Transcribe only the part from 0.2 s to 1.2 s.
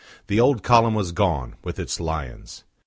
The old column was